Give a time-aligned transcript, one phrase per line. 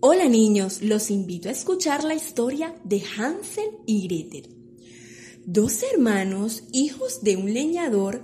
[0.00, 4.54] Hola niños, los invito a escuchar la historia de Hansel y Gretel.
[5.46, 8.22] Dos hermanos, hijos de un leñador,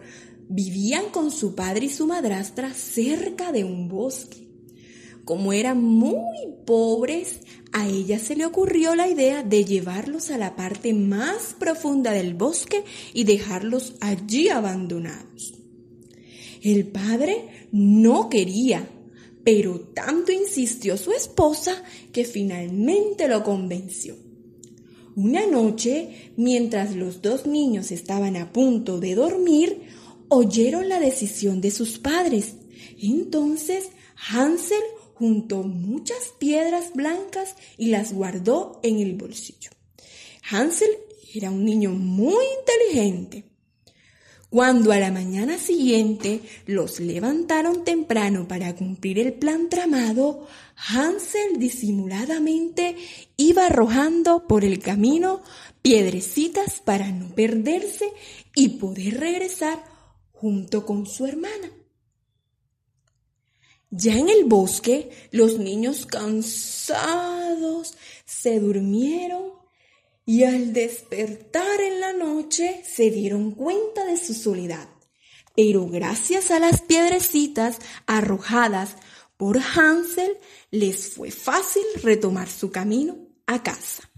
[0.50, 4.48] vivían con su padre y su madrastra cerca de un bosque.
[5.24, 7.40] Como eran muy pobres,
[7.73, 12.34] a ella se le ocurrió la idea de llevarlos a la parte más profunda del
[12.34, 12.84] bosque
[13.14, 15.54] y dejarlos allí abandonados.
[16.62, 18.86] El padre no quería,
[19.45, 21.82] pero tanto insistió su esposa
[22.12, 24.17] que finalmente lo convenció.
[25.14, 29.82] Una noche, mientras los dos niños estaban a punto de dormir,
[30.29, 32.55] oyeron la decisión de sus padres.
[32.98, 33.91] Entonces
[34.31, 34.83] Hansel
[35.14, 39.70] juntó muchas piedras blancas y las guardó en el bolsillo.
[40.50, 40.91] Hansel
[41.34, 43.52] era un niño muy inteligente.
[44.52, 52.97] Cuando a la mañana siguiente los levantaron temprano para cumplir el plan tramado, Hansel disimuladamente
[53.38, 55.41] iba arrojando por el camino
[55.81, 58.12] piedrecitas para no perderse
[58.55, 59.83] y poder regresar
[60.33, 61.70] junto con su hermana.
[63.89, 67.94] Ya en el bosque, los niños cansados
[68.27, 69.62] se durmieron
[70.25, 74.89] y al despertar en la noche se dieron cuenta de su soledad.
[75.55, 78.97] Pero gracias a las piedrecitas arrojadas
[79.37, 80.39] por Hansel,
[80.70, 84.09] les fue fácil retomar su camino a casa.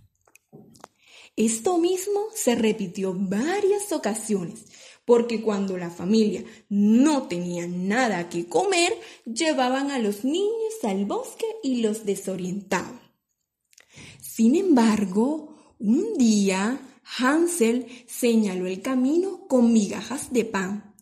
[1.36, 4.66] Esto mismo se repitió varias ocasiones,
[5.05, 8.94] porque cuando la familia no tenía nada que comer,
[9.25, 13.00] llevaban a los niños al bosque y los desorientaban.
[14.20, 16.80] Sin embargo, un día
[17.19, 20.94] Hansel señaló el camino con migajas de pan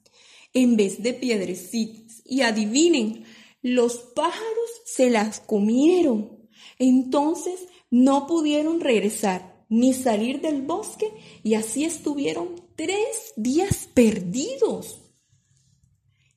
[0.55, 3.25] en vez de piedrecitas y adivinen,
[3.62, 6.48] los pájaros se las comieron.
[6.79, 11.11] Entonces no pudieron regresar ni salir del bosque
[11.42, 15.01] y así estuvieron tres días perdidos.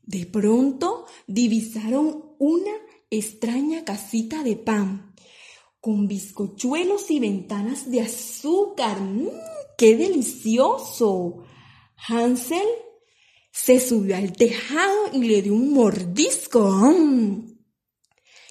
[0.04, 2.72] De pronto divisaron una
[3.10, 5.15] extraña casita de pan
[5.86, 9.00] con bizcochuelos y ventanas de azúcar.
[9.00, 9.30] ¡Mmm,
[9.78, 11.46] ¡Qué delicioso!
[12.08, 12.68] Hansel
[13.52, 16.72] se subió al tejado y le dio un mordisco.
[16.72, 17.56] ¡Mmm!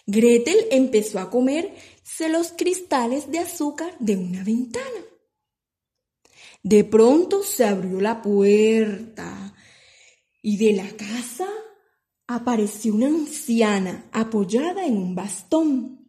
[0.07, 5.05] Gretel empezó a comerse los cristales de azúcar de una ventana.
[6.63, 9.57] De pronto se abrió la puerta
[10.41, 11.49] y de la casa
[12.29, 16.04] apareció una anciana apoyada en un bastón.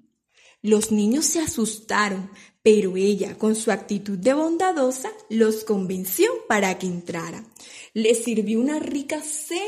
[0.65, 2.31] Los niños se asustaron,
[2.63, 7.45] pero ella, con su actitud de bondadosa, los convenció para que entraran.
[7.93, 9.61] Les sirvió una rica cena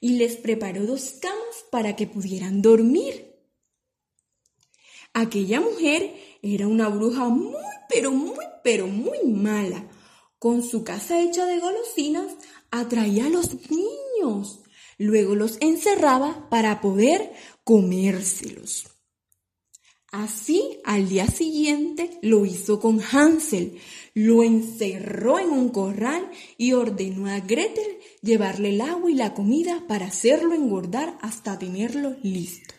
[0.00, 3.42] y les preparó dos camas para que pudieran dormir.
[5.12, 7.60] Aquella mujer era una bruja muy,
[7.90, 9.86] pero muy, pero muy mala.
[10.38, 12.32] Con su casa hecha de golosinas,
[12.70, 14.60] atraía a los niños.
[14.96, 17.34] Luego los encerraba para poder
[17.64, 18.86] comérselos.
[20.12, 23.78] Así, al día siguiente, lo hizo con Hansel.
[24.12, 29.86] Lo encerró en un corral y ordenó a Gretel llevarle el agua y la comida
[29.88, 32.74] para hacerlo engordar hasta tenerlo listo.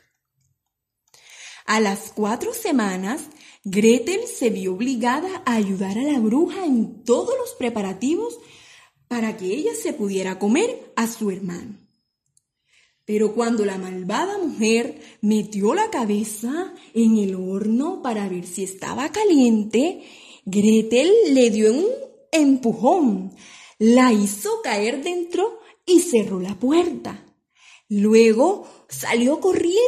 [1.66, 3.24] A las cuatro semanas,
[3.64, 8.38] Gretel se vio obligada a ayudar a la bruja en todos los preparativos
[9.08, 11.83] para que ella se pudiera comer a su hermano.
[13.06, 19.12] Pero cuando la malvada mujer metió la cabeza en el horno para ver si estaba
[19.12, 20.04] caliente,
[20.46, 21.86] Gretel le dio un
[22.32, 23.36] empujón,
[23.78, 27.26] la hizo caer dentro y cerró la puerta.
[27.90, 29.82] Luego salió corriendo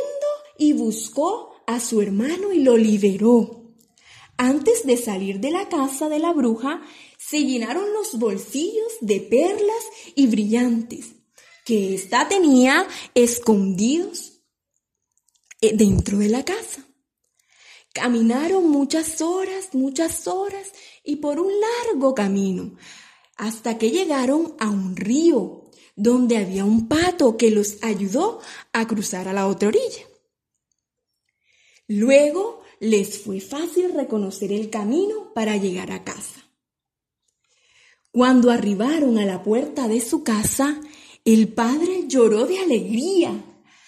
[0.58, 3.64] y buscó a su hermano y lo liberó.
[4.38, 6.82] Antes de salir de la casa de la bruja,
[7.18, 11.16] se llenaron los bolsillos de perlas y brillantes
[11.66, 14.40] que ésta tenía escondidos
[15.60, 16.86] eh, dentro de la casa.
[17.92, 20.72] Caminaron muchas horas, muchas horas
[21.04, 22.76] y por un largo camino,
[23.36, 28.42] hasta que llegaron a un río donde había un pato que los ayudó
[28.72, 30.06] a cruzar a la otra orilla.
[31.88, 36.44] Luego les fue fácil reconocer el camino para llegar a casa.
[38.12, 40.82] Cuando arribaron a la puerta de su casa,
[41.26, 43.44] el padre lloró de alegría.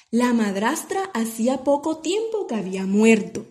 [0.09, 3.45] La madrastra hacía poco tiempo que había muerto.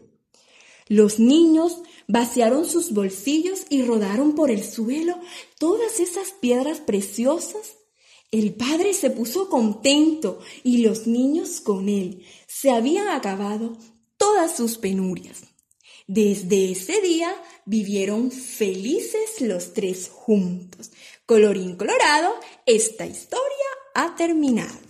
[0.88, 1.78] Los niños
[2.08, 5.16] vaciaron sus bolsillos y rodaron por el suelo
[5.60, 7.76] todas esas piedras preciosas.
[8.32, 12.24] El padre se puso contento y los niños con él.
[12.48, 13.78] Se habían acabado
[14.16, 15.44] todas sus penurias.
[16.08, 17.34] Desde ese día
[17.66, 20.90] vivieron felices los tres juntos.
[21.24, 22.34] Colorín colorado,
[22.64, 23.65] esta historia
[23.96, 24.85] ha terminado.